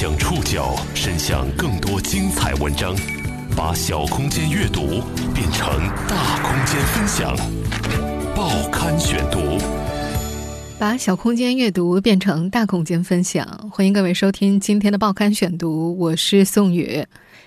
[0.00, 2.96] 将触角伸向更多精彩文章，
[3.54, 5.02] 把小空间阅读
[5.34, 5.68] 变成
[6.08, 7.36] 大空间分享。
[8.34, 9.58] 报刊选读，
[10.78, 13.46] 把小空间阅读变成大空间分享。
[13.70, 17.04] 欢迎各位收听今天的报刊选读，我是宋宇。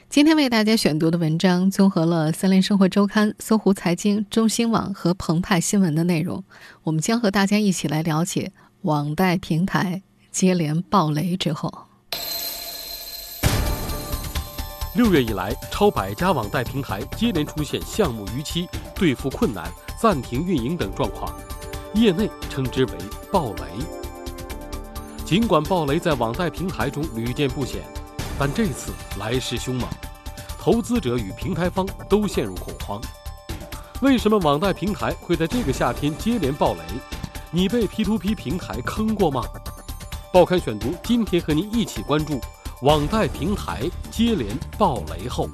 [0.07, 6.43] 今天为大家选读的文章综合了《三联生活周刊》、搜狐财经、中新网和澎湃新闻的内容。
[6.83, 8.51] 我们将和大家一起来了解
[8.83, 11.87] 网贷平台接连爆雷之后。
[14.95, 21.33] 六月以来，超百家网贷平台接连出现项目逾期、兑付困难、暂停运营等状况，
[21.95, 22.91] 业内称之为
[23.33, 23.63] “暴雷”。
[25.25, 27.81] 尽管暴雷在网贷平台中屡见不鲜。
[28.37, 29.89] 但这次来势凶猛，
[30.59, 33.01] 投资者与平台方都陷入恐慌。
[34.01, 36.81] 为什么网贷平台会在这个夏天接连暴雷？
[37.49, 39.43] 你被 P2P 平台坑过吗？
[40.31, 42.39] 报刊选读今天和您一起关注
[42.83, 45.47] 网贷平台接连爆雷后。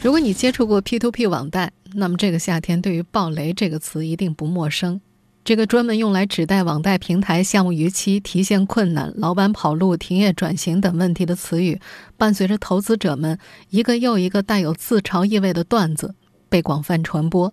[0.00, 5.02] 如果你接触过 P2P 网贷，那么这个夏天对于“爆雷”这个词一定不陌生。
[5.44, 11.78] 这个专门用来指代网贷平台项目逾期、提现困难、老板跑路、停业转型等问题的词语，
[12.16, 16.14] 伴随着投资者们一个又一个带有自嘲意味的段子
[16.48, 17.52] 被广泛传播。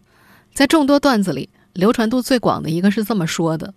[0.53, 3.73] 在众多段子里，流传度最广的一个是这么说的：“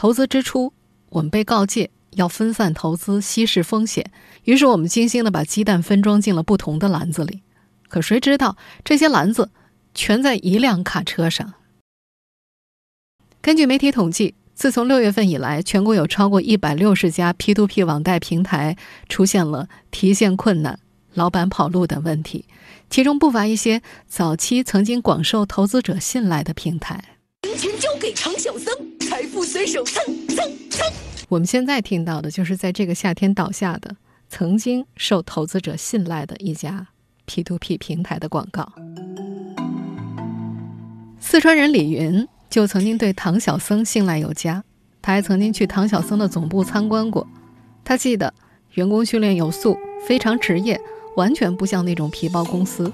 [0.00, 0.72] 投资之初，
[1.10, 4.10] 我们被告诫要分散投资、稀释风险，
[4.44, 7.42] 于是我们精心的把鸡蛋分装进了不同的篮子里。
[7.86, 9.50] 可谁知道，这些篮子
[9.94, 11.52] 全在一辆卡车上。”
[13.42, 18.78] 根据媒体统计，自从六月份以来，全国有超过一百六十家 P2P 网贷平台
[19.10, 20.80] 出现了提现困难、
[21.12, 22.46] 老板跑路等问题，
[22.88, 27.19] 其中不乏一些早期曾经广受投资者信赖的平台。
[27.50, 30.36] 金钱交给唐小僧，财富随手蹭蹭
[30.70, 30.86] 蹭。
[31.28, 33.96] 我们现在听到的就是在这个夏天倒下的、
[34.28, 36.86] 曾经受投资者信赖的一家
[37.26, 38.72] P2P 平台的广告。
[41.18, 42.28] 四川人李云。
[42.48, 44.64] 就曾经对唐小僧信赖有加，
[45.00, 47.24] 他还曾经去唐小僧的总部参观过。
[47.84, 48.34] 他记得
[48.74, 50.80] 员工训练有素，非常职业，
[51.14, 52.92] 完全不像那种皮包公司。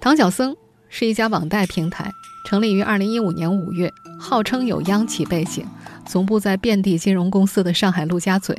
[0.00, 0.56] 唐小僧
[0.98, 5.66] 是一家网贷平台，成立于二零一五年五月，号称有央企背景，
[6.06, 8.56] 总部在遍地金融公司的上海陆家嘴。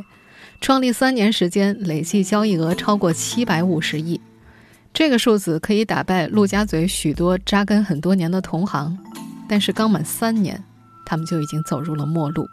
[0.61, 4.21] 创立三年时间，累计交易额超过七百五十亿，
[4.93, 8.95] 这个数字可以打败陆家嘴许多扎根很多年的同行。
[9.49, 10.63] 但是刚满三年，
[11.07, 12.47] 他们就已经走入了末路。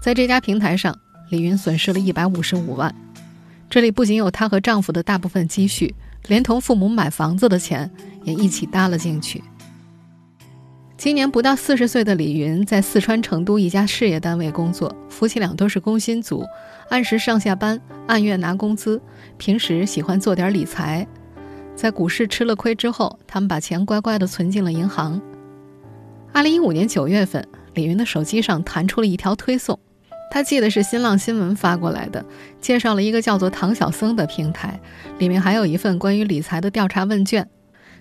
[0.00, 2.94] 在这家平台上，李云损失了一百五十五万。
[3.68, 5.94] 这里不仅有她和丈夫的大部分积蓄，
[6.28, 7.90] 连同父母买房子的钱
[8.24, 9.42] 也一起搭了进去。
[10.96, 16.44] 今年不到四十岁的李云在四川成都一家事业单位工作，夫妻俩都是工薪族，
[16.90, 19.02] 按时上下班，按月拿工资。
[19.36, 21.04] 平时喜欢做点理财，
[21.74, 25.20] 在股市吃了亏之后，他们把钱乖乖地存进了银行。
[26.32, 27.44] 二零一五年九月份，
[27.74, 29.76] 李云的手机上弹出了一条推送，
[30.32, 32.24] 他记得是新浪新闻发过来的，
[32.58, 34.80] 介绍了一个叫做唐小僧的平台，
[35.18, 37.46] 里面还有一份关于理财的调查问卷，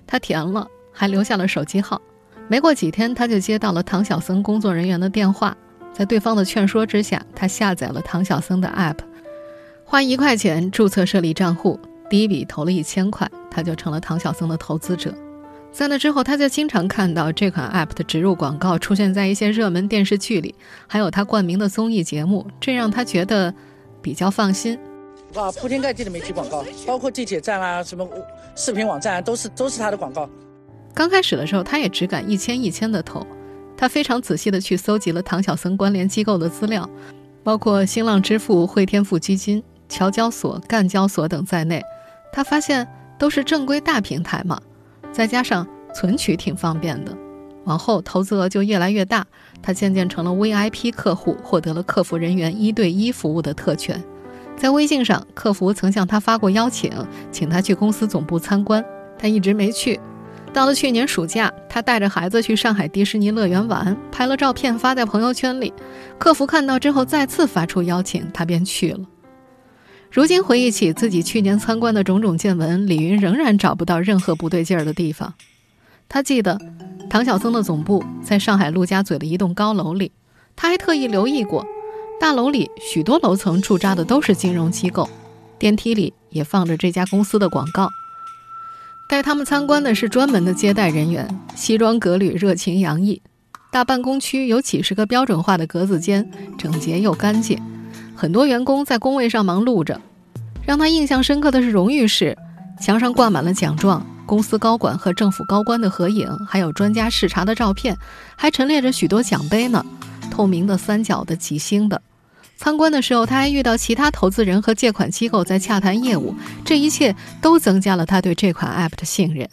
[0.08, 2.02] 他填了，还留下了手机号。
[2.48, 5.58] 没过几天，他就接到了唐小僧工作人员的电话，
[5.92, 9.00] 在对方的劝说之下，他下载了唐小僧的 app，
[9.84, 11.78] 花一块钱注册设立账户，
[12.10, 15.14] 第一笔投了一千块，他就成了唐小僧的投资者。
[15.72, 20.54] 在那之后，他就经常看到这款 App 的植入广告出现在一些热门电视剧里，
[20.86, 23.54] 还有他冠名的综艺节目，这让他觉得
[24.02, 24.78] 比较放心。
[25.34, 28.06] 啊，铺天盖地的媒体广告，包括地铁站啊，什么
[28.54, 30.30] 视频网站啊，都是都是他的广告。
[30.94, 33.26] 刚开始的时候，他也只敢一千一千的投，
[33.78, 36.88] 他非常仔细的去搜集了唐小僧关联机构的资料，
[37.46, 41.82] 包括新浪支付、汇添富基金、桥交所、赣交所等在内，
[42.34, 42.86] 他发现
[43.18, 44.62] 都是正规大平台嘛。
[45.12, 47.16] 再加上存取挺方便的，
[47.66, 49.26] 往后投资额就越来越大，
[49.62, 54.02] 他渐渐成了 VIP 客户，获得了客服人员一对一服务的特权。
[54.56, 56.92] 在微信上，客服曾向他发过邀请，
[57.32, 58.84] 请他去公司总部参观，
[59.18, 60.00] 他一直没去。
[60.54, 65.74] 到了去年暑假，他带着孩子去上海迪士尼乐园玩，拍了照片发在朋友圈里，
[66.18, 69.00] 客服看到之后再次发出邀请，他便去了。
[70.12, 75.34] 如今回忆起自己去年参观的种种见闻，李云仍然找不到任何不对劲儿的地方。
[76.10, 76.60] 他记得，
[77.10, 80.12] 唐小僧的总部在上海陆家嘴的一栋高楼里，
[80.58, 81.66] 他还特意留意过，
[82.20, 85.10] 大楼里许多楼层驻扎的都是金融机构，
[85.58, 87.90] 电梯里也放着这家公司的广告。
[89.08, 93.22] 带他们参观的是专门的接待人员，西装革履，热情洋溢。
[93.72, 97.58] 大办公区有几十个标准化的格子间，整洁又干净，
[98.22, 100.00] 很多员工在工位上忙碌着。
[100.64, 102.38] 让他印象深刻的是荣誉室，
[102.80, 107.98] 墙上挂满了奖状、公司高管和政府高官的合影，还有专家视察的照片，
[108.36, 109.84] 还陈列着许多奖杯呢，
[110.30, 112.00] 透明的、三角的、几星的。
[112.58, 119.50] 参观的时候，他还遇到其他投资人和借款机构在洽谈业务，这一切都增加了他对这款 App 的信任。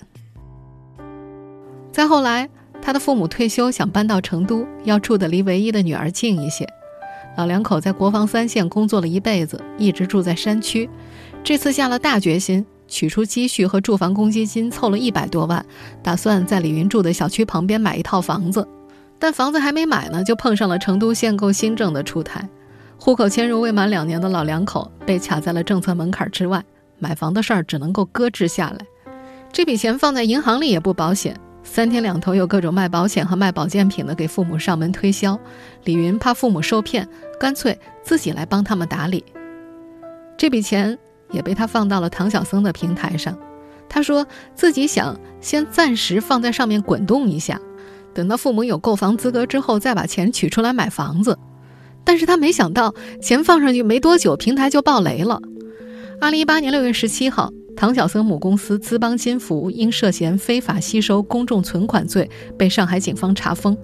[1.90, 2.50] 再后来，
[2.82, 6.68] 他的父母退休，想搬到成都，要住的离唯一的女儿近一些。
[7.38, 10.90] 老两口在国防三线工作了一辈子，一直住在山区。
[11.44, 15.64] 这次下了大决心，取出积蓄和住房公积金，凑了一百多万，
[16.02, 18.66] 打算在李云住的小区旁边买一套房子。
[19.20, 22.48] 但房子还没买呢，就碰上了成都限购新政的出台。
[22.98, 26.64] 户口迁入未满两年的老两口被卡在了政策门槛之外，
[26.98, 28.78] 买房的事儿只能够搁置下来。
[29.52, 31.38] 这笔钱放在银行里也不保险，
[31.70, 35.38] 三天两头有各种卖保险和卖保健品的给父母上门推销。
[35.84, 37.06] 李云怕父母受骗，
[37.38, 39.24] 干脆自己来帮他们打理。
[40.36, 40.98] 这笔钱
[41.30, 43.38] 也被他放到了唐小僧的平台上，
[43.88, 44.26] 他说
[44.56, 47.60] 自己想先暂时放在上面滚动一下，
[48.12, 51.38] 等到父母有购房资格之后再把钱取出来买房子。
[52.02, 55.40] 但是他没想到，钱放上去没多久，平台就爆雷了。
[56.20, 62.28] 二零一八年六月十七号，唐晓僧母公司资邦金服因涉嫌非法吸收公众存款罪
[62.58, 63.78] 被上海警方查封。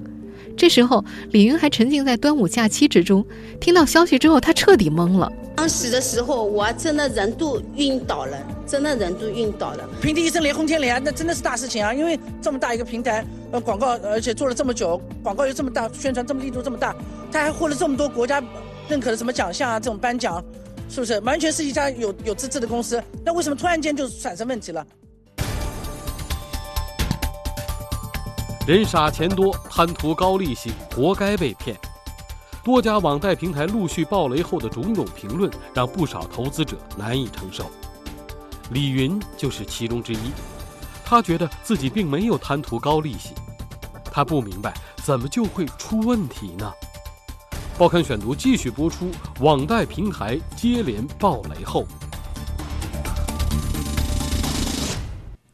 [0.57, 3.25] 这时候，李云还沉浸在端午假期之中，
[3.61, 5.33] 听到消息之后，他彻底懵了。
[5.55, 8.37] 当时的时候，我真的人都晕倒了，
[8.67, 9.89] 真的人都晕倒了。
[10.03, 11.95] 平地一声雷轰天雷啊，那真的是大事情啊！
[11.95, 16.93] 因为这么大一个平台，呃，广告，而且做了这么久，广告又这么大，宣传这么力度这么大。
[17.31, 18.43] 他还获了这么多国家
[18.89, 19.79] 认可的什么奖项啊？
[19.79, 20.45] 这种颁奖，
[20.89, 23.03] 是不是完全是一家有有资质的公司？
[23.25, 24.87] 那为什么突然间就产生问题了？
[28.67, 31.77] 人傻钱多，贪图高利息，活该被骗。
[32.63, 37.71] 多家网贷平台陆续爆雷后的种种评论，让不少投资者难以承受。
[38.71, 40.33] 李云就是其中之一。
[41.05, 43.35] 他觉得自己并没有贪图高利息，
[44.05, 44.73] 他不明白
[45.05, 46.73] 怎么就会出问题呢？
[47.77, 49.11] 报刊选读继续播出：
[49.41, 51.85] 网贷平台接连爆雷后，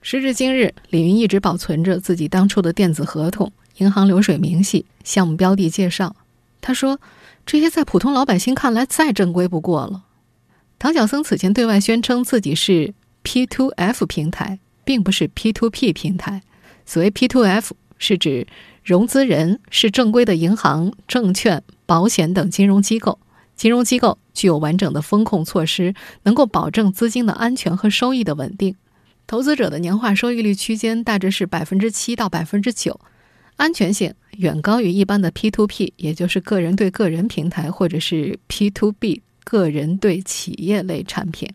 [0.02, 6.14] 时至今日，李云一直保存着自己当初的电子合同、银行流水明细、项目标的介绍。
[6.60, 7.00] 他说
[7.46, 10.02] ：“这些在普通老百姓看来再正规不过了。”
[10.78, 12.92] 唐小僧此前对外宣称自己是
[13.24, 16.42] P2F 平台，并不是 P2P 平台。
[16.84, 18.46] 所谓 P2F，是指
[18.90, 21.62] 融资人是正规的银行、证券。
[21.86, 23.20] 保险等金融机构，
[23.54, 25.94] 金融机构具有完整的风控措施，
[26.24, 28.74] 能够保证资金的安全和收益的稳定。
[29.28, 33.00] 投资者的年化收益率区间大致是百分之七到百分之九，
[33.54, 41.48] 安全性远高于一般的 P to P，也就是个人对个人平台或者是 P to B 个人对企业类产品。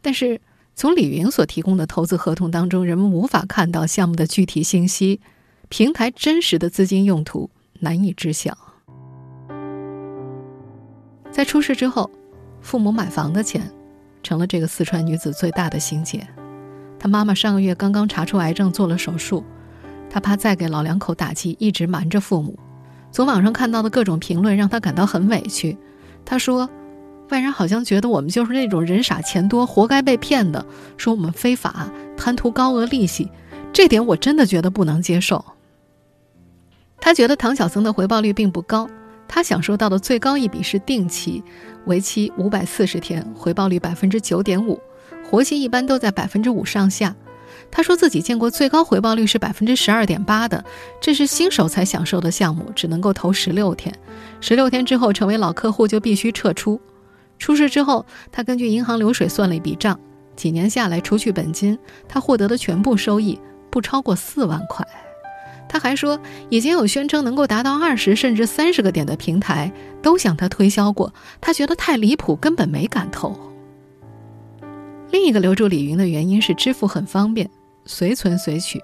[0.00, 0.40] 但是
[0.74, 5.20] 从李云所提供的投资合同当中，人们无法看到项目的具体信息，
[5.72, 7.48] 平台真实的资金用途
[7.80, 8.54] 难以知晓。
[11.30, 12.10] 在出事之后，
[12.60, 13.72] 父母买房的钱，
[14.22, 16.28] 成了这个四川女子最大的心结。
[16.98, 19.42] 她妈妈上个月刚刚查出癌症，做了手术。
[20.10, 22.58] 她怕再给老两口打击，一直瞒着父母。
[23.10, 25.78] 从网上看到的各种评论，让她感到很委屈。
[26.22, 26.68] 她说
[27.32, 30.66] ：“外人好像觉得我们就是那种人傻钱多，活该被骗的，
[30.98, 33.30] 说我们非法贪图高额利息，
[33.72, 35.42] 这点我真的觉得不能接受。”
[37.04, 38.88] 他觉得唐小僧的回报率并不高。
[39.26, 41.42] 他享受到的最高一笔是定期，
[41.86, 44.80] 为期五百四十天，回报率百分之九点五，
[45.28, 47.12] 活期一般都在百分之五上下。
[47.72, 50.64] 他说自己见过最高回报率是百分之十二点八的，
[51.00, 53.92] 这是新手才享受的项目，只能够投十六天，
[54.40, 56.80] 十六天之后成为老客户就必须撤出。
[57.38, 59.98] 出事之后，他根据银行流水算了一笔账，
[60.36, 63.36] 几年下来除去本金，他获得的全部收益
[63.70, 64.86] 不超过四万块。
[65.72, 73.34] 他还说，已经有宣称能够达到二十甚至三十个点的平台都向他推销过，他觉得太离谱，根本没敢投。
[75.10, 77.48] 另一个留住李云的原因是支付很方便，
[77.86, 78.82] 随存随取。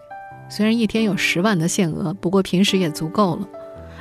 [0.49, 3.47] 虽然一天有十万的限额，不过平时也足够了。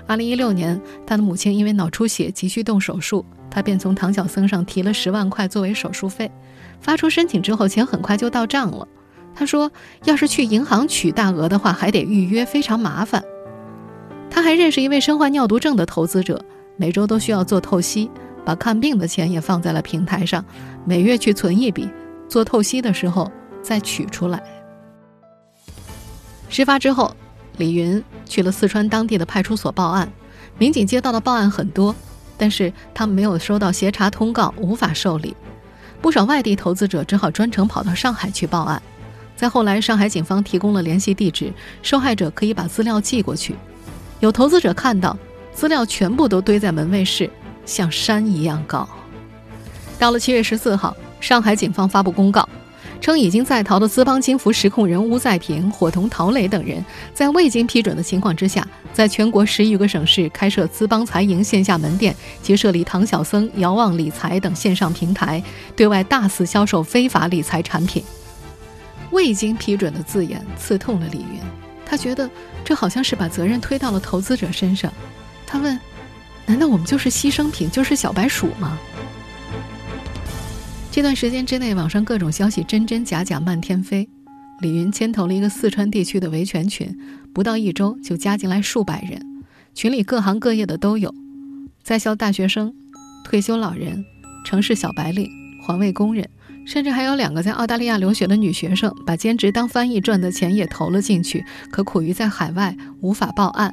[0.05, 6.31] 二零一六年，他的母亲因为脑出血急需动手术，他便从唐小僧上提了十万块作为手术费。
[6.79, 8.87] 发出申请之后，钱很快就到账了。
[9.37, 9.71] 他说
[10.05, 13.23] ：“要是去银行取大额的话，还得预约，非常麻烦。”
[14.31, 16.43] 他还认识一位身患尿毒症的投资者，
[16.75, 18.09] 每周都需要做透析，
[18.43, 20.43] 把看病的钱也放在了平台上，
[20.85, 21.87] 每月去存一笔，
[22.27, 24.41] 做透析的时候再取出来。
[26.49, 27.15] 事发之后，
[27.57, 30.11] 李云去了四川当地的派出所报案，
[30.57, 31.95] 民警接到的报案很多，
[32.39, 35.35] 但是他们没有收到协查通告，无法受理。
[36.01, 38.81] 不少外地投资者只好专程跑到上海去报案。
[39.37, 43.55] 在后来，上海警方提供了联系地址，受害者可以把资料寄过去。
[44.19, 45.15] 有投资者看到
[45.53, 47.29] 资料全部都堆在门卫室，
[47.65, 48.89] 像山一样高。
[49.99, 52.49] 到了七月十四号，上海警方发布公告。
[52.99, 65.41] 称已经在逃的资邦金服实控人吴在平、伙同陶磊等人，在未经批准的情况之下，在全国十余个省市开设资邦财营线下门店及设立唐小僧、遥望理财等线上平台，
[65.75, 68.03] 对外大肆销售非法理财产品。
[69.11, 71.39] 未经批准的字眼刺痛了李云，
[71.85, 72.29] 他觉得
[72.63, 74.91] 这好像是把责任推到了投资者身上。
[75.45, 75.79] 他问
[76.45, 78.77] ：“难道我们就是牺牲品，就是小白鼠吗？”
[80.91, 84.09] 这段时间之内，网上各种消息真真假假漫天飞。
[84.59, 86.97] 李云牵头了一个四川地区的维权群，
[87.31, 89.21] 不到一周就加进来数百人，
[89.75, 91.13] 群里各行各业的都有，
[91.83, 92.73] 在校大学生、
[93.23, 94.03] 退休老人、
[94.43, 95.29] 城市小白领、
[95.67, 96.29] 环卫工人，
[96.65, 103.69] 甚至还有两个在澳大利亚留学的女学生，把兼职当翻译赚的钱也投了进去，可苦于在海外无法报案。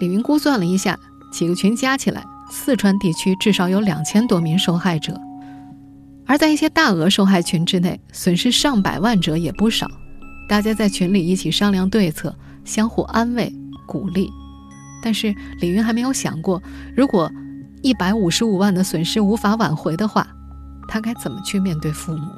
[0.00, 0.98] 李云估算了一下，
[1.32, 5.16] 几个群加起来，四川地区至少有两千多名受害者。
[6.26, 9.86] 而在一些大额受害群之内，损失上百万者也不少。
[10.48, 13.54] 大家在群里一起商量对策，相互安慰
[13.86, 14.28] 鼓励。
[15.00, 16.60] 但是李云还没有想过，
[16.96, 17.30] 如果
[17.82, 20.26] 一百五十五万的损失无法挽回的话，
[20.86, 22.30] 他该怎么去面对父母？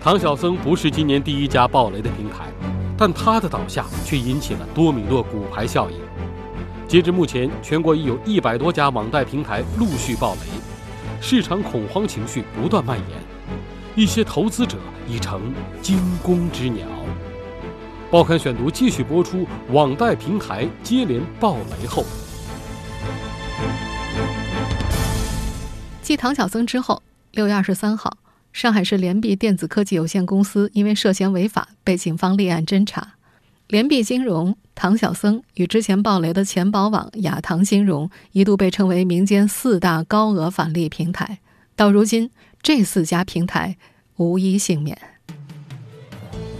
[0.00, 2.46] 唐小僧不是今年第一家暴雷的平台，
[2.96, 5.96] 但他的倒下却引起了多米诺骨牌效应。
[6.88, 10.40] 截至目前，全国已有一百多家网贷平台陆续暴雷，
[11.20, 13.18] 市场恐慌情绪不断蔓延，
[13.94, 14.76] 一些投资者
[15.08, 16.86] 已成惊弓之鸟。
[18.10, 22.04] 报刊选读继续播出：网贷平台接连暴雷后，
[26.12, 28.18] 继唐小僧之后，六月二十三号，
[28.52, 33.14] 上海市联币电子科技有限公司因为涉嫌违法被警方立案侦查。
[33.68, 41.38] 联币金融、唐小僧与之前暴雷的钱宝网、亚唐金融一度被称为民间四大高额返利平台。
[41.74, 42.28] 到如今，
[42.62, 43.78] 这四家平台
[44.16, 45.00] 无一幸免。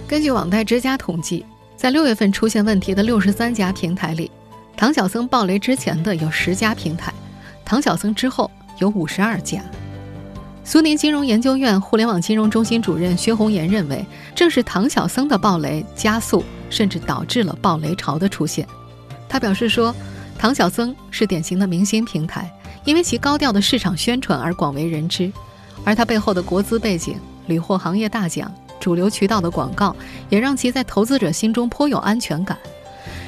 [0.08, 1.44] 根据网贷之家统计，
[1.76, 4.30] 在六月份出现问题的六十三家平台里，
[4.78, 7.12] 唐小僧暴雷之前的有十家平台，
[7.66, 8.50] 唐小僧之后
[8.82, 9.62] 有五十二家。
[10.62, 16.44] 苏宁金融研究院互联网金融中心主任薛红岩认为，正是唐小僧的暴雷加速。
[16.72, 18.66] 甚至导致了暴雷潮的出现。
[19.28, 19.94] 他表示说
[20.40, 22.50] ：“唐小僧是典型的明星平台，
[22.86, 25.30] 因为其高调的市场宣传而广为人知，
[25.84, 29.94] 而他背后的国资背景、屡获行业大奖、主流渠道的广告，
[30.30, 32.56] 也让其在投资者心中颇有安全感。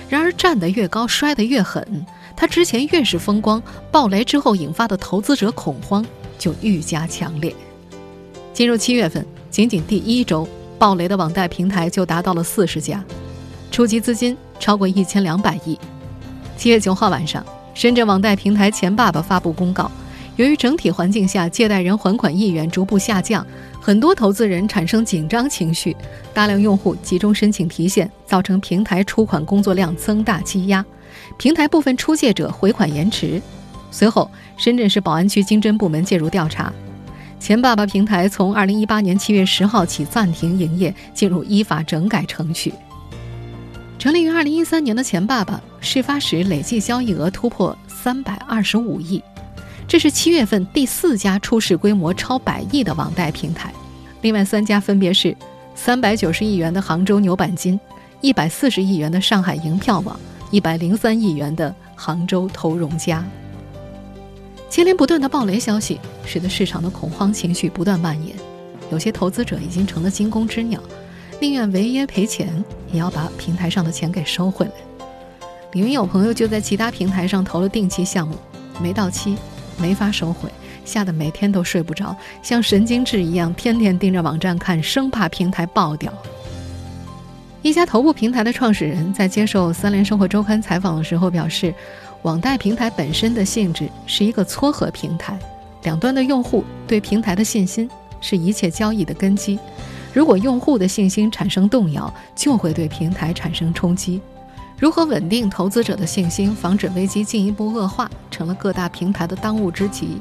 [0.09, 2.07] 然而，站得越高，摔得越狠。
[2.37, 6.05] 他之前越是风光，暴雷之后引发的投资者恐慌
[6.39, 7.55] 就愈加强烈。
[8.53, 10.47] 进入七月份，仅仅第一周，
[10.79, 13.05] 暴雷的网贷平台就达到了四十家。”
[13.71, 15.79] 筹集资金超过一千两百亿。
[16.57, 19.91] 七月九号晚上，深圳网贷平台钱爸爸发布公告，
[20.37, 23.45] 由于整体环境下借贷人还款意愿逐步下降，
[23.85, 25.95] 很多投资人产生紧张情绪，
[26.33, 30.83] 大量用户集中申请提现，造成平台出款工作量增大积压，
[31.37, 33.43] 平台部分出借者回款延迟。
[33.91, 36.73] 随后，深圳市宝安区经侦部门介入调查，
[37.39, 42.73] 钱爸爸平台从二零一八年七月十号起暂停营业，进入依法整改程序。
[43.99, 49.23] 成立于二零一三年的钱爸爸，事发时累计交易额突破三百二十五亿，
[49.87, 53.73] 这是七月份第四家出事规模超百亿的网贷平台。
[54.23, 55.37] 另外三家分别是
[55.75, 57.79] 三百九十亿元的杭州牛板金、
[58.21, 60.19] 一百四十亿元的上海银票网、
[60.51, 63.25] 一百零三亿元的杭州投融家。
[64.69, 68.35] 接连不断的暴雷消息，使得市场的恐慌情绪不断蔓延，
[68.91, 70.81] 有些投资者已经成了惊弓之鸟。
[71.41, 74.73] 宁愿违约赔钱，也要把平台上的钱给收回来。
[75.73, 78.37] 里面有朋友就在其他平台上投了定期项目，
[78.81, 79.37] 没到期，
[79.79, 80.49] 没法收回，
[80.85, 86.13] 吓得每天都睡不着，像神经质一样，天天盯着网站看，生怕平台爆掉。
[87.63, 91.75] 一家头部平台的创始人在接受三联生活周刊采访的时候表示，
[92.23, 95.39] 网贷平台本身的性质是一个撮合平台，
[95.83, 97.89] 两端的用户对平台的信心
[98.21, 99.59] 是一切交易的根基。
[100.13, 104.21] 如果用户的信心产生动摇，就会对平台产生冲击。
[104.85, 110.19] 如何稳定投资者的信心，防止危机进一步恶化，成了各大平台的当务之急。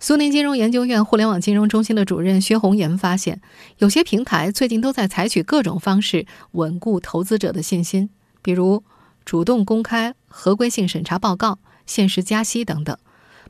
[0.00, 3.42] 苏宁金融研究院互联网金融中心的主任薛红岩发现，
[3.76, 8.08] 有些平台最近都在采取各种方式稳固投资者的信心，
[8.40, 8.82] 比如
[9.26, 12.96] 主动公开合规性审查报告、限时加息等等。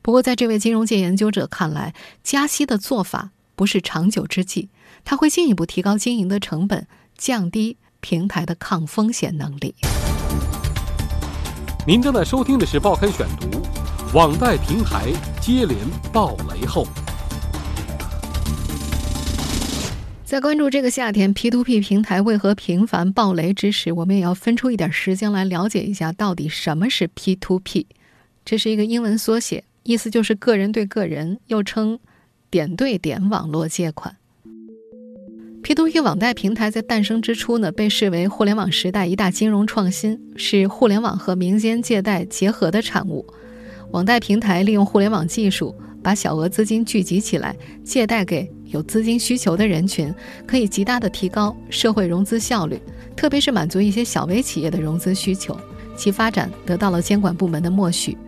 [0.02, 1.94] 不过，在这位金融界研究者看来，
[2.24, 4.68] 加息的做法不是长久之计，
[5.04, 9.74] 它会进一步提高经营的成本，降低平台的抗风险能力。
[11.86, 13.48] 您正在收听的是《报刊选读》。
[14.14, 15.78] 网贷平台接连
[16.12, 16.86] 爆雷后，
[20.22, 27.86] 在关注这个夏天 P2P 平台为何频繁爆雷之时，我们也要分出一点时间来了解一下到底什么是 P2P。
[28.44, 31.98] 这是一个英文缩写，意思就是个人对个人，又称
[32.50, 34.14] 点对点网络借款。
[35.62, 43.24] P2P 网贷平台在诞生之初呢，被视为互联网时代一大金融创新，是互联网和民间借贷结合的产物。
[43.92, 47.54] 网贷平台利用互联网技术，把小额资金聚集起来，
[47.84, 50.12] 借贷给有资金需求的人群，
[50.48, 52.80] 可以极大的提高社会融资效率，
[53.14, 55.56] 特别是满足一些小微企业的融资需求。
[55.96, 58.18] 其发展得到了监管部门的默许。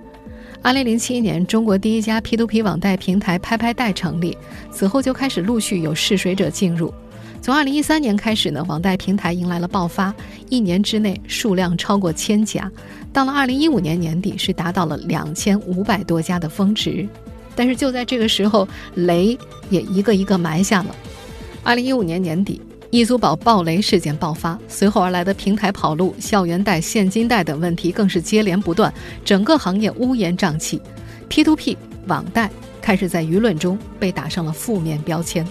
[0.62, 4.38] 二零零七年，中国第一家 P2P 网贷平台拍拍贷成立，
[4.70, 6.94] 此后就开始陆续有试水者进入。
[7.44, 10.14] 从二零一三年开始呢，网贷平台迎来了爆发，
[10.48, 12.72] 一年之内数量超过千家。
[13.12, 17.06] 到了二零一五年年底，是达到了两千五百多家的峰值，
[17.54, 20.96] 但是就在这个时候，雷也一个一个埋下了。
[21.62, 28.90] 二零一五年年底，易租宝暴雷事件爆发，随后而来的平台跑路、校园贷、现金贷等问题更是接连不断，
[29.22, 30.80] 整个行业乌烟瘴气
[31.28, 35.46] ，P2P 网贷开始在舆论中被打上了负面标签。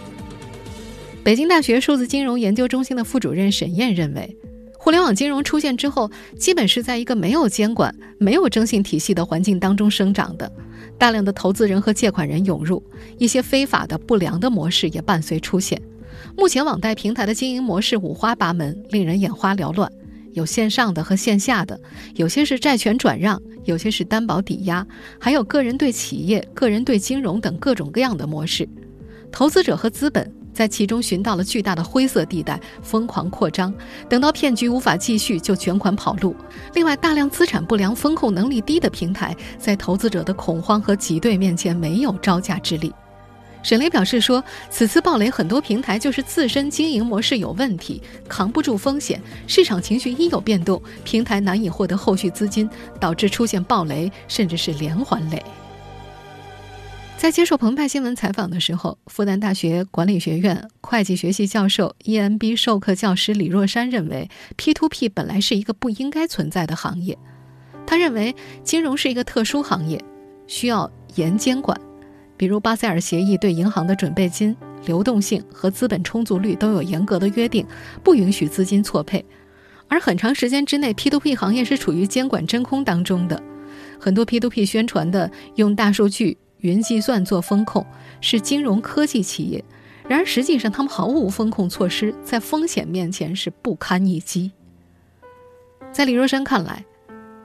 [1.24, 4.38] 北京大学数字金融研究中心的副主任沈燕认为。
[4.78, 10.52] 互联网金融出现之后，基本是在一个没有监管、没有征信体系的环境当中生长的。
[10.98, 12.84] 大量的投资人和借款人涌入，
[13.18, 15.82] 一些非法的、不良的模式也伴随出现。
[16.36, 19.90] 目前网贷平台的经营模式五花八门，令人眼花缭乱。
[20.34, 21.80] 有线上的和线下的，
[22.16, 24.86] 有些是债权转让，有些是担保抵押，
[25.18, 28.68] 还有个人对企业、个人对金融等各种各样的模式。
[29.32, 30.30] 投资者和资本。
[30.54, 33.74] 在其中寻到了巨大的灰色地带，疯狂扩张。
[34.08, 36.36] 等到骗局无法继续，就卷款跑路。
[36.74, 42.94] 另外，大量资产不良、风控能力低的平台，在投资者的恐慌和挤兑面前没有招架之力。
[43.64, 55.42] 沈雷表示说，此次暴雷很多平台就是自身经营模式有问题，扛不住风险，市场情绪一有变动，平台难以获得后续资金，导致出现暴雷，甚至是连环雷。
[57.24, 67.18] 在接受澎湃新闻采访的时候，复旦大学管理学院会计学系教授、EMB 授课教师李若山认为，P2P 本来是一个不应该存在的行业。
[67.88, 70.04] 他认为，金融是一个特殊行业，
[70.48, 71.80] 需要严监管，
[72.36, 74.54] 比如巴塞尔协议对银行的准备金、
[74.86, 77.66] 流动性和资本充足率都有严格的约定，
[78.04, 79.24] 不允许资金错配。
[79.88, 83.42] 而很长时间之内，P2P 行业是处于监管真空当中的，
[83.98, 86.38] 很多 P2P 宣传的用大数据。
[86.64, 87.86] 云计算做风控
[88.22, 89.64] 是金融科技企业，
[90.08, 94.50] 然而实际上他们毫无风控措施，在风险面前是不堪一击。
[95.92, 96.84] 在李若山看来，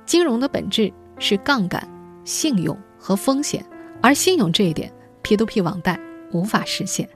[0.06, 1.86] 金融的本质是杠杆、
[2.24, 3.64] 信用和风险，
[4.00, 4.92] 而信用这一点
[5.24, 5.98] ，P2P 网贷
[6.30, 7.08] 无法实现。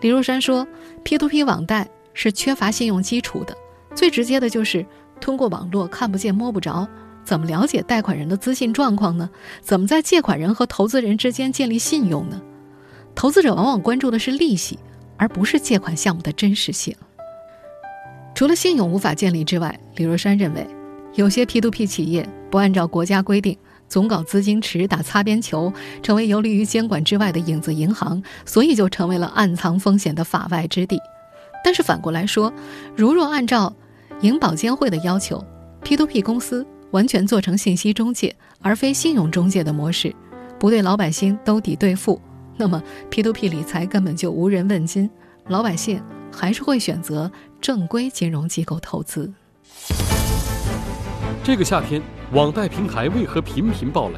[0.00, 0.66] 李若山说
[1.04, 3.56] ，P2P 网贷是缺乏信用基础的，
[3.94, 4.84] 最直接的就是
[5.20, 6.88] 通过网络看不见摸不着。
[7.28, 9.28] 怎么了解贷款人的资信状况呢？
[9.60, 12.40] 怎么在借款人和投资人之间建立信用呢？
[13.14, 14.78] 投资者往往关注的是利息，
[15.18, 16.96] 而不是借款项目的真实性。
[18.34, 20.66] 除了信用无法建立之外，李若山认为，
[21.16, 23.58] 有些 P2P 企业不按照国家规定，
[23.90, 25.70] 总搞资金池、打擦边球，
[26.02, 30.98] 成为游离于监管之外的影子银行，所以就成为了暗藏风险的法外之地。
[31.62, 32.50] 但是反过来说，
[32.96, 33.74] 如若按照
[34.22, 35.44] 银保监会的要求
[35.84, 36.66] ，P2P 公司。
[36.90, 40.14] 完全做成信息中介而非信用中介的模式，
[40.58, 42.20] 不对老百姓兜底兑付，
[42.56, 45.08] 那么 P2P 理财根本就无人问津，
[45.48, 49.32] 老百姓还是会选择正规金融机构投资。
[51.44, 54.16] 这个夏天，网贷平台为何频频爆雷？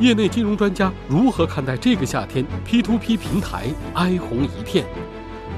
[0.00, 4.86] 业内金融专家如何看待这个夏天 P2P 平台哀鸿一片？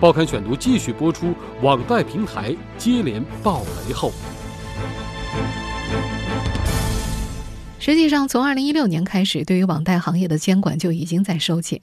[0.01, 4.11] 报刊选读继续播出，网贷平台接连爆雷后。
[7.85, 11.81] 实际上，从二零一六年开始，对于网贷行业的监管就已经在收紧。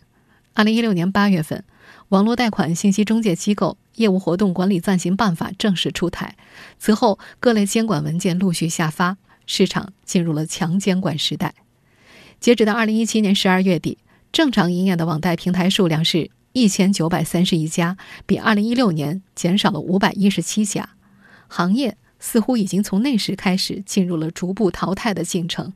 [0.53, 1.59] 二零一六年八月份，
[2.07, 6.38] 《网络贷款信息中介机构业务活动管理暂行办法》正式出台，
[6.77, 11.53] 此后各类监管文件陆续下发，市场进入了强监管时代。
[12.39, 13.97] 截止到二零一七年十二月底，
[14.31, 20.91] 正常营业的网贷平台数量是一千九百三十一家，比二零一六年减少了五百一十七家。
[21.49, 25.73] 行业似乎已经从那时开始进入了逐步淘汰的进程。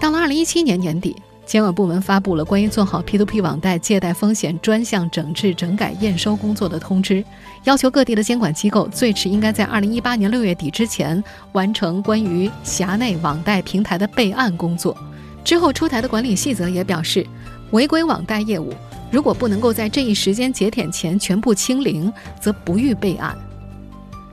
[0.00, 1.16] 到了二零一七年年底。
[1.44, 7.24] 监管部门发布了关于做好 P2P 网贷借贷风险专项整治整改验收工作的通知，
[7.64, 14.94] 要求各地的监管机构最迟应该在2018年6月底之前完成关于辖内网贷平台的备案工作。
[15.42, 17.26] 之后出台的管理细则也表示，
[17.70, 18.74] 违规网贷业务
[19.10, 23.34] 如果不能够在这一时间节点前全部清零，则不予备案。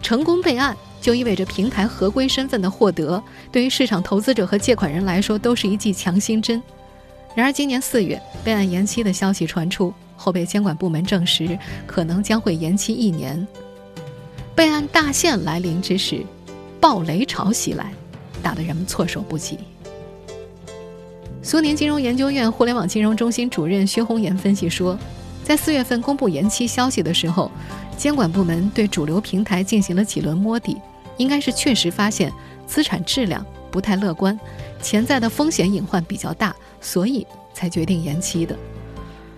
[0.01, 0.75] 成功备案
[1.05, 6.59] 就意味着平台合规身份的获得，对于市场投资者和借款人来说都是一剂强心针。
[7.35, 13.47] 然而，今年四月备案延期的消息传出后，被监管部门证实可能将会延期一年。
[14.55, 16.25] 备案大限来临之时，
[16.81, 17.93] 暴雷潮袭来，
[18.41, 19.59] 打得人们措手不及。
[21.43, 24.97] 苏宁金融研究院互联网金融中心主任薛红岩分析说，
[25.43, 27.51] 在四月份公布延期消息的时候，
[27.95, 30.75] 监管部门对主流平台进行了几轮摸底，
[31.17, 32.31] 应该是确实发现
[32.65, 34.39] 资产质量不太乐观。
[34.81, 38.55] 潜在的风险隐患比较大，所以才决定延期的。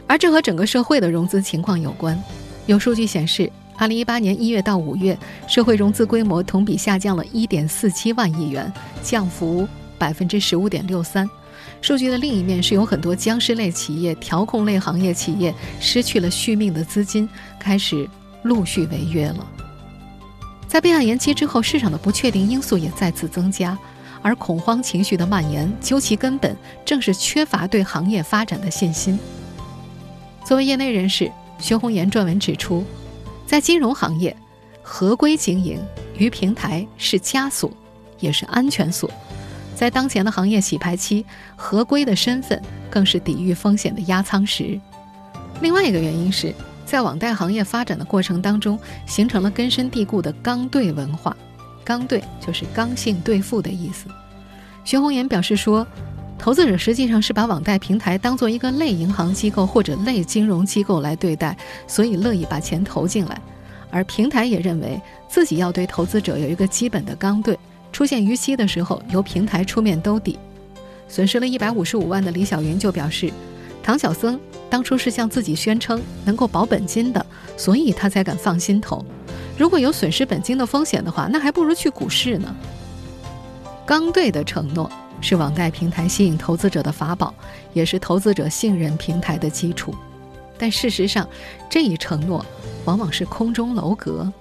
[0.06, 2.22] 而这和整个社会的融资情况有关。
[2.66, 11.30] 有数据显示，2018年1月到5月，社会融资规模同比下降了1.47万亿元，降幅百分之15.63%。
[11.82, 18.10] 数据的另一面是有很多僵尸类企业、调控类行业企业失去了续命的资金，开始
[18.44, 19.48] 陆续违约了。
[20.78, 23.76] 在备案延期之后，市场的不确定因素也再次增加。
[24.22, 29.18] 而恐慌情绪的蔓延，究其根本，正是缺乏对行业发展的信心。
[30.46, 32.86] 作为业内人士，薛红岩撰文指出，
[33.48, 34.38] 在金融行业，
[34.84, 35.84] 合规经营
[36.16, 37.72] 于平台是枷锁，
[38.20, 39.10] 也是安全锁。
[39.76, 44.80] 在当前的行业洗牌期，合规的身份更是抵御风险的压舱石。
[45.60, 46.54] 另外一个原因是
[46.88, 51.36] 在网贷行业发展的过程当中，形成了根深蒂固的刚兑文化。
[51.84, 54.08] 刚兑就是刚性兑付的意思。
[54.86, 55.86] 徐红岩表示说，
[56.40, 63.38] 投资者实际上是把网贷平台当做一个类银行机构或者类金融机构来对待，所以乐意把钱投进来。
[63.92, 67.60] 而平台也认为自己要对投资者有一个基本的刚兑，
[67.92, 70.40] 出现逾期的时候由平台出面兜底。
[71.10, 73.30] 损失了一百五十五万的李小云就表示，
[73.84, 74.40] 唐小僧
[74.70, 77.26] 当初是向自己宣称能够保本金的，
[77.56, 79.04] 所以他才敢放心投。
[79.58, 82.56] 如果有损失本金的风险的话，那还不如去股市呢。
[83.86, 87.34] 刚兑的承诺是网贷平台吸引投资者的法宝，
[87.74, 89.96] 也是投资者信任平台的基础。
[90.58, 91.28] 但事实上，
[91.70, 92.46] 这一承诺
[92.86, 94.32] 往往是空中楼阁。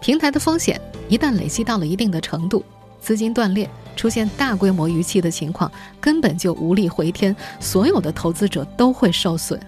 [0.00, 2.64] 平台的风险一旦累积到了一定的程度，
[3.04, 9.60] 资金断裂，出现大规模逾期的情况，根本就无力回天，所有的投资者都会受损。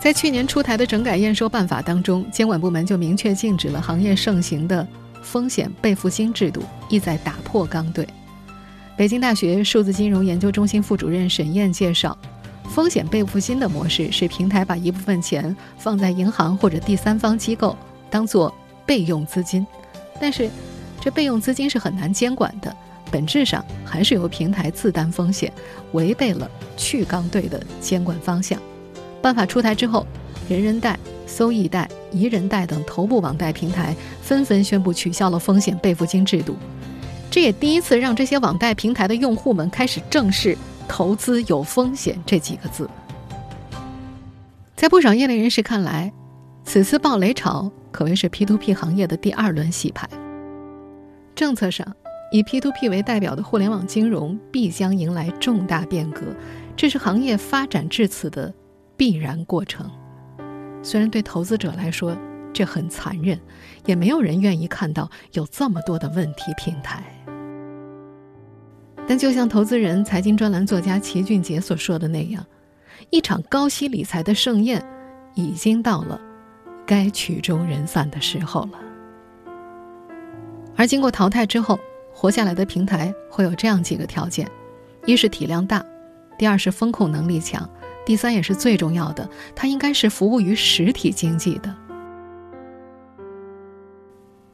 [0.00, 4.86] 在去年出台的整改验收办法当中，监管部门就明确禁止了行业盛行的
[5.24, 8.06] 风险备付金制度，意在打破刚兑。
[8.96, 12.16] 北京大学数字金融研究中心副主任沈燕介绍，
[12.70, 17.76] 风险备付金的模式是平台把一部分钱放在银行或者第三方机构，
[18.08, 18.54] 当做
[18.86, 19.66] 备用资金，
[20.20, 20.48] 但是
[21.06, 22.76] 这备用资金是很难监管的，
[23.12, 25.52] 本质上还是由平台自担风险，
[25.92, 28.60] 违背了去杠兑的监管方向。
[29.22, 30.04] 办法出台之后，
[30.48, 36.56] 人人贷、搜易贷、宜人贷等头部网贷平台纷纷宣布取消了风险备付金制度。
[37.30, 42.90] 这也第一次让这些网贷平台的用户们开始正视“投资有风险”这几个字。
[44.74, 46.12] 在不少业内人士看来，
[46.64, 50.08] 此次暴雷潮可谓是 P2P 行业的第二轮洗牌。
[51.36, 51.86] 政策上，
[52.32, 56.22] 以 P2P 为代表的互联网金融必将迎来重大变革，
[56.74, 58.52] 这是行业发展至此的。
[58.96, 59.90] 必然过程，
[60.82, 62.16] 虽然对投资者来说
[62.50, 63.38] 这很残忍，
[63.84, 67.04] 也没有人愿意看到有这么多的问题平台。
[69.06, 72.42] 但就像投资人、财经专栏作家齐俊杰所说的那样，
[73.10, 74.82] 一场高息理财的盛宴
[75.34, 76.18] 已经到了
[76.86, 78.85] 该曲终人散的时候了。
[80.76, 81.78] 而经过淘汰之后，
[82.12, 84.48] 活下来的平台会有这样几个条件：
[85.06, 85.84] 一是体量大，
[86.38, 87.68] 第二是风控能力强。
[88.04, 91.74] 第三也是最重要的，它应该是服务于实体经济的。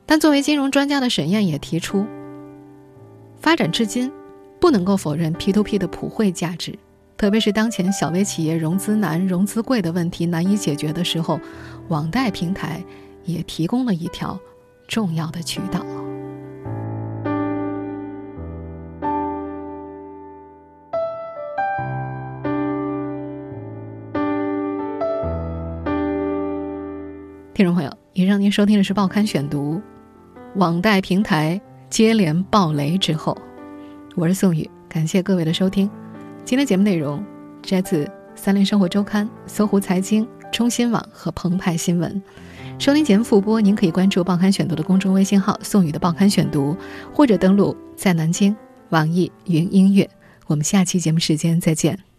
[0.06, 2.06] 但作为金融专家的沈燕也提出，
[3.38, 4.11] 发展至今，
[4.58, 6.78] 不能够否认 P to P 的普惠价值，
[7.18, 11.38] 特别是当前小微企业融资难、融资贵的问题难以解决的时候，
[11.88, 12.82] 网贷平台
[13.24, 14.38] 也提供了一条
[14.88, 15.85] 重要的渠道。
[28.33, 29.75] 上您收听的是《报刊选读》，
[30.55, 33.37] 网贷平台接连爆雷之后，
[34.14, 35.90] 我是宋宇，感谢各位的收听。
[36.42, 37.23] 今天节目内容
[37.61, 42.23] 摘自《三联生活周刊》、搜狐财经、中新网和澎湃新闻。
[42.79, 46.75] 收听节目复播，您可以关注《报刊选读》的公众微信号“宋宇的报刊选读”，
[47.12, 48.57] 或者登录在南京
[48.88, 50.09] 网易云音乐。
[50.47, 52.12] 我们下期节目时间再见。